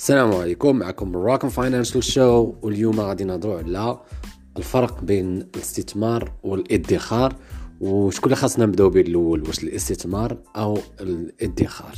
السلام 0.00 0.34
عليكم 0.34 0.76
معكم 0.76 1.16
Moroccan 1.16 1.48
Financial 1.48 2.04
Show 2.04 2.54
واليوم 2.62 3.00
غادي 3.00 3.24
نهضروا 3.24 3.58
على 3.58 4.00
الفرق 4.56 5.04
بين 5.04 5.38
الاستثمار 5.38 6.32
والادخار 6.42 7.34
وشكون 7.80 8.24
اللي 8.24 8.36
خاصنا 8.36 8.66
نبداو 8.66 8.90
به 8.90 9.00
الأول؟ 9.00 9.42
واش 9.46 9.64
الاستثمار 9.64 10.36
أو 10.56 10.78
الادخار؟ 11.00 11.94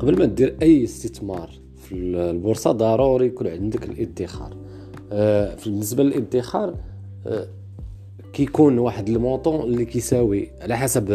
قبل 0.00 0.18
ما 0.18 0.24
دير 0.24 0.56
أي 0.62 0.84
استثمار 0.84 1.50
في 1.76 1.94
البورصة 1.94 2.72
ضروري 2.72 3.26
يكون 3.26 3.46
عندك 3.46 3.84
الادخار. 3.84 4.56
آه، 5.12 5.56
بالنسبة 5.64 6.02
للادخار 6.02 6.74
آه، 7.26 7.48
كيكون 8.36 8.78
واحد 8.78 9.08
المونطون 9.08 9.60
اللي 9.60 9.84
كيساوي 9.84 10.50
على 10.60 10.76
حسب 10.76 11.06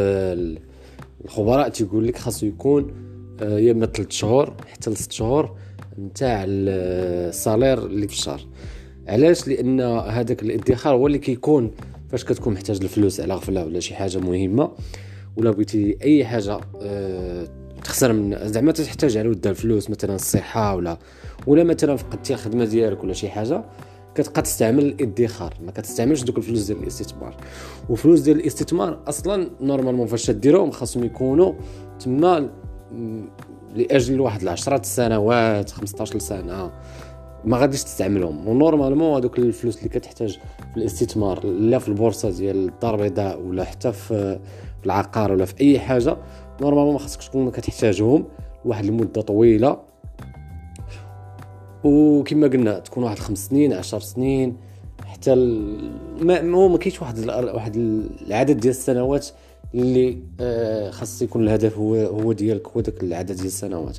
الخبراء 1.26 1.70
تيقول 1.70 2.08
لك 2.08 2.18
خاصو 2.18 2.46
يكون 2.46 2.94
آه، 3.42 3.60
يا 3.60 3.72
إما 3.72 3.86
3 3.86 4.10
شهور 4.10 4.54
حتى 4.72 4.90
ل 4.90 4.98
6 4.98 5.12
شهور 5.12 5.56
نتاع 6.00 6.46
السالير 6.48 7.86
اللي 7.86 8.08
في 8.08 8.14
الشهر. 8.14 8.42
علاش؟ 9.08 9.48
لأن 9.48 9.82
هذاك 9.82 10.44
الادخار 10.44 10.96
هو 10.96 11.08
اللي 11.08 11.18
كيكون 11.18 11.72
فاش 12.12 12.24
كتكون 12.24 12.54
محتاج 12.54 12.80
الفلوس 12.82 13.20
على 13.20 13.34
غفلة 13.34 13.66
ولا 13.66 13.80
شي 13.80 13.96
حاجة 13.96 14.18
مهمة. 14.18 14.72
ولا 15.38 15.52
بغيتي 15.52 15.98
أي 16.04 16.26
حاجة 16.26 16.60
أه 16.82 17.48
تخسر 17.84 18.14
من 18.14 18.48
زعما 18.48 18.72
تحتاج 18.72 19.18
على 19.18 19.30
ود 19.30 19.48
الفلوس 19.48 19.90
مثلا 19.90 20.16
الصحة 20.16 20.76
ولا 20.76 20.98
ولا 21.48 21.64
مثلا 21.64 21.96
فقدتي 21.96 22.34
الخدمة 22.34 22.66
ديالك 22.66 23.04
ولا 23.04 23.14
شي 23.14 23.30
حاجة. 23.30 23.64
كتبقى 24.16 24.42
تستعمل 24.42 24.86
الادخار 24.86 25.54
ما 25.66 25.72
كتستعملش 25.72 26.24
دوك 26.24 26.38
الفلوس 26.38 26.66
ديال 26.66 26.84
الاستثمار. 26.84 27.36
وفلوس 27.90 28.20
ديال 28.20 28.40
الاستثمار 28.40 29.00
أصلا 29.08 29.50
normalement 29.62 30.08
فاش 30.08 30.26
تديرهم 30.26 30.72
خاصهم 30.72 31.04
يكونوا 31.04 31.54
تما 32.00 32.50
لأجل 33.76 34.20
واحد 34.20 34.48
10 34.48 34.82
سنوات 34.84 35.70
15 35.70 36.20
سنة. 36.20 36.72
ما 37.46 37.58
غاديش 37.58 37.84
تستعملهم. 37.84 38.48
و 38.48 38.54
normalement 38.54 39.16
هذوك 39.16 39.40
الفلوس 39.40 39.78
اللي 39.78 39.90
كتحتاج 39.90 40.40
في 40.74 40.78
الاستثمار 40.78 41.46
لا 41.46 41.80
في 41.80 41.88
البورصة 41.88 42.30
ديال 42.30 42.70
الدار 42.70 42.96
البيضاء 42.96 43.42
ولا 43.42 43.64
حتى 43.64 43.92
في 43.92 44.40
العقار 44.86 45.32
ولا 45.32 45.46
في 45.46 45.62
أي 45.62 45.80
حاجة 45.80 46.18
نورمالمون 46.62 46.94
ما 46.94 47.00
خاصكش 47.00 47.28
تكون 47.28 47.52
كتحتاجهم 47.52 48.26
واحد 48.66 48.86
المدة 48.86 49.22
طويلة. 49.22 49.91
وكما 51.84 52.48
قلنا 52.48 52.80
تكون 52.80 53.04
واحد 53.04 53.20
خمس 53.20 53.48
سنين 53.48 53.74
عشر 53.74 54.00
سنين 54.00 54.58
حتى 55.06 55.36
ما 56.22 56.54
هو 56.54 56.68
ما 56.68 56.78
كاينش 56.78 57.02
واحد 57.02 57.30
واحد 57.30 57.76
العدد 58.28 58.60
ديال 58.60 58.72
السنوات 58.72 59.28
اللي 59.76 60.18
آه 60.40 60.92
خاص 60.92 61.22
يكون 61.22 61.44
الهدف 61.44 61.78
هو 61.78 61.96
هو 61.96 62.34
ديالك 62.34 62.68
هو 62.68 62.82
داك 62.82 63.04
العدد 63.04 63.32
ديال 63.32 63.46
السنوات. 63.46 63.98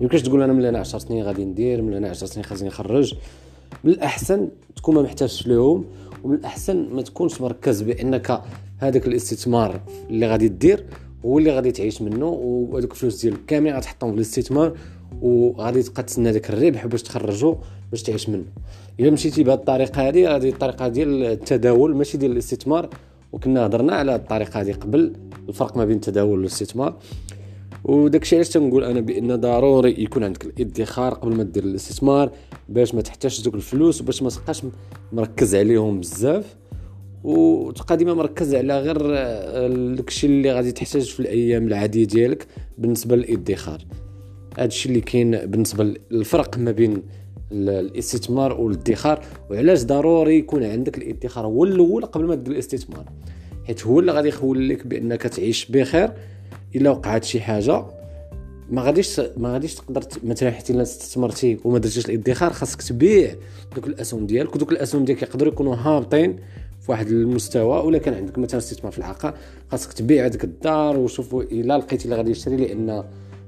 يمكنش 0.00 0.22
تقول 0.22 0.42
أنا 0.42 0.52
من 0.52 0.64
أنا 0.64 0.78
10 0.78 0.98
سنين 0.98 1.24
غادي 1.24 1.44
ندير 1.44 1.82
من 1.82 1.94
أنا 1.94 2.08
10 2.08 2.26
سنين 2.26 2.44
خاصني 2.44 2.68
نخرج. 2.68 3.14
من 3.84 3.90
الاحسن 3.90 4.48
تكون 4.76 4.94
ما 4.94 5.02
محتاجش 5.02 5.46
لهم 5.46 5.84
ومن 6.24 6.34
الاحسن 6.34 6.88
ما 6.92 7.02
تكونش 7.02 7.40
مركز 7.40 7.82
بأنك 7.82 8.42
هذاك 8.78 9.06
الاستثمار 9.06 9.80
اللي 10.10 10.26
غادي 10.26 10.48
دير 10.48 10.84
هو 11.24 11.38
اللي 11.38 11.50
غادي 11.50 11.72
تعيش 11.72 12.02
منه 12.02 12.26
وهذوك 12.26 12.90
الفلوس 12.90 13.22
ديالك 13.22 13.40
كاملين 13.46 13.76
غتحطهم 13.76 14.10
في 14.10 14.16
الاستثمار. 14.16 14.76
وغادي 15.22 15.82
تبقى 15.82 16.02
تسنى 16.02 16.32
داك 16.32 16.50
الربح 16.50 16.86
باش 16.86 17.02
تخرجو 17.02 17.56
باش 17.90 18.02
تعيش 18.02 18.28
منه. 18.28 18.44
إلا 19.00 19.10
مشيتي 19.10 19.44
بهذه 19.44 19.58
الطريقة 19.58 20.08
هذه 20.08 20.36
هذه 20.36 20.48
الطريقة 20.48 20.88
ديال 20.88 21.22
التداول 21.24 21.96
ماشي 21.96 22.18
ديال 22.18 22.32
الاستثمار 22.32 22.88
وكنا 23.32 23.66
هضرنا 23.66 23.92
على 23.92 24.14
الطريقة 24.14 24.60
هذه 24.60 24.72
قبل 24.72 25.12
الفرق 25.48 25.76
ما 25.76 25.84
بين 25.84 25.96
التداول 25.96 26.38
والاستثمار. 26.38 26.96
وداكشي 27.84 28.36
علاش 28.36 28.48
تنقول 28.48 28.84
أنا 28.84 29.00
بأن 29.00 29.36
ضروري 29.40 30.02
يكون 30.02 30.24
عندك 30.24 30.44
الإدخار 30.44 31.14
قبل 31.14 31.36
ما 31.36 31.42
دير 31.42 31.64
الاستثمار 31.64 32.30
باش 32.68 32.94
ما 32.94 33.00
تحتاجش 33.02 33.40
دوك 33.40 33.54
الفلوس 33.54 34.00
وباش 34.00 34.22
ما 34.22 34.30
تبقاش 34.30 34.62
مركز 35.12 35.54
عليهم 35.54 36.00
بزاف. 36.00 36.56
وتبقى 37.24 37.96
ديما 37.96 38.14
مركز 38.14 38.54
على 38.54 38.80
غير 38.80 38.98
داكشي 39.94 40.26
اللي 40.26 40.52
غادي 40.52 40.72
تحتاج 40.72 41.02
في 41.02 41.20
الأيام 41.20 41.66
العادية 41.66 42.04
ديالك 42.04 42.46
بالنسبة 42.78 43.16
للإدخار. 43.16 43.84
هادشي 44.58 44.88
اللي 44.88 45.00
كاين 45.00 45.30
بالنسبة 45.30 45.94
للفرق 46.10 46.58
ما 46.58 46.70
بين 46.70 47.02
الاستثمار 47.52 48.60
والادخار 48.60 49.24
وعلاش 49.50 49.82
ضروري 49.82 50.38
يكون 50.38 50.64
عندك 50.64 50.98
الادخار 50.98 51.46
هو 51.46 51.64
الأول 51.64 52.04
قبل 52.06 52.24
ما 52.24 52.34
دير 52.34 52.52
الاستثمار؟ 52.52 53.04
حيت 53.64 53.86
هو 53.86 54.00
اللي 54.00 54.12
غادي 54.12 54.28
يخول 54.28 54.68
لك 54.68 54.86
بأنك 54.86 55.22
تعيش 55.22 55.66
بخير 55.70 56.12
إلا 56.76 56.90
وقعت 56.90 57.24
شي 57.24 57.40
حاجة. 57.40 57.84
ما 58.70 58.82
غاديش 58.82 59.20
ما 59.36 59.52
غاديش 59.52 59.74
تقدر 59.74 60.02
مثلا 60.22 60.50
حتى 60.50 60.72
إلا 60.72 60.82
استثمرتي 60.82 61.58
وما 61.64 61.78
درتيش 61.78 62.06
الادخار 62.06 62.52
خاصك 62.52 62.82
تبيع 62.82 63.34
دوك 63.74 63.86
الأسهم 63.86 64.26
ديالك 64.26 64.54
ودوك 64.54 64.72
الأسهم 64.72 65.04
ديالك 65.04 65.22
يقدروا 65.22 65.52
يكونوا 65.52 65.74
هابطين 65.74 66.38
في 66.80 66.92
واحد 66.92 67.08
المستوى 67.08 67.86
ولا 67.86 67.98
كان 67.98 68.14
عندك 68.14 68.38
مثلا 68.38 68.58
استثمار 68.58 68.92
في 68.92 68.98
العقار 68.98 69.34
خاصك 69.70 69.92
تبيع 69.92 70.26
هذيك 70.26 70.44
الدار 70.44 70.98
وشوفوا 70.98 71.42
الا 71.42 71.78
لقيتي 71.78 72.04
اللي 72.04 72.16
غادي 72.16 72.30
يشري 72.30 72.56
لأن 72.56 73.04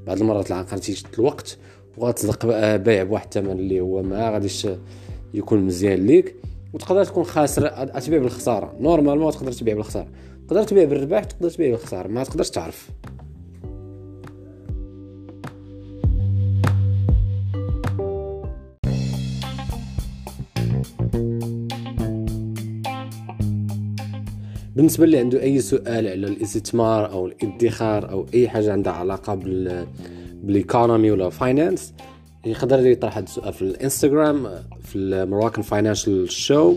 بعض 0.06 0.20
المرات 0.20 0.50
العقار 0.50 0.78
تيشد 0.78 1.06
الوقت 1.18 1.58
وغتصدق 1.98 2.46
بيع 2.76 3.02
بواحد 3.02 3.24
الثمن 3.24 3.50
اللي 3.50 3.80
هو 3.80 4.02
ما 4.02 4.30
غاديش 4.30 4.68
يكون 5.34 5.60
مزيان 5.60 6.06
ليك 6.06 6.34
وتقدر 6.72 7.04
تكون 7.04 7.24
خاسر 7.24 7.68
تبيع 8.00 8.18
بالخسارة. 8.18 8.74
نورمالمون 8.80 9.32
تقدر 9.32 9.52
تبيع 9.52 9.74
بالخسارة. 9.74 10.08
تقدر 10.48 10.62
تبيع 10.62 10.84
بالربح 10.84 11.24
تقدر 11.24 11.50
تبيع 11.50 11.70
بالخسارة. 11.70 12.08
ما 12.08 12.24
تقدرش 12.24 12.50
تعرف. 12.50 12.88
بالنسبة 24.76 25.04
اللي 25.04 25.18
عنده 25.18 25.42
أي 25.42 25.60
سؤال 25.60 26.08
على 26.08 26.14
الاستثمار 26.14 27.10
أو 27.12 27.26
الادخار 27.26 28.10
أو 28.10 28.26
أي 28.34 28.48
حاجة 28.48 28.72
عندها 28.72 28.92
علاقة 28.92 29.34
بال 29.34 29.86
بال 30.42 30.57
economy 30.57 31.10
ولا 31.10 31.30
finance 31.30 31.94
يقدر 32.46 32.86
يطرح 32.86 33.16
هذا 33.16 33.26
السؤال 33.26 33.52
في 33.52 33.62
الإنستغرام 33.62 34.48
في 34.82 34.98
ال 34.98 35.05
Moroccan 35.05 35.62
Financial 35.62 36.30
Show 36.30 36.74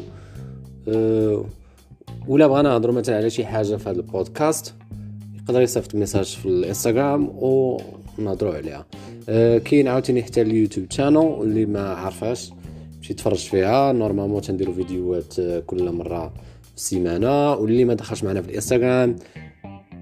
ولا 2.27 2.47
بغينا 2.47 2.69
نهضروا 2.69 2.95
مثلا 2.95 3.17
على 3.17 3.29
شي 3.29 3.45
حاجة 3.45 3.75
في 3.75 3.89
هذا 3.89 3.97
البودكاست 3.97 4.73
يقدر 5.41 5.61
يصيفط 5.61 5.95
message 5.95 6.25
في 6.25 6.45
الإنستغرام 6.45 7.29
ونهضروا 7.35 8.53
عليها. 8.53 8.85
أه 9.29 9.57
كاين 9.57 9.87
عاوتاني 9.87 10.23
حتى 10.23 10.41
ال 10.41 10.48
YouTube 10.48 10.91
channel 10.91 11.39
اللي 11.41 11.65
ما 11.65 11.93
عارفاش 11.93 12.51
مشي 13.01 13.13
تفرج 13.13 13.37
فيها. 13.37 13.91
normalement 13.91 14.41
تنديروا 14.41 14.73
فيديوهات 14.73 15.33
كل 15.65 15.91
مرة 15.91 16.33
السيمانه 16.75 17.53
واللي 17.53 17.85
ما 17.85 17.93
دخلش 17.93 18.23
معنا 18.23 18.41
في 18.41 18.49
الإنستغرام. 18.49 19.15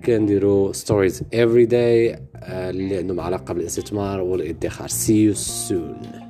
كنديروا 0.06 0.74
stories 0.74 1.24
every 1.34 1.66
day 1.66 2.20
اللي 2.36 2.98
عندهم 2.98 3.20
علاقه 3.20 3.54
بالاستثمار 3.54 4.22
والإدخار. 4.22 4.88
see 4.88 5.24
you 5.24 5.34
soon 5.34 6.27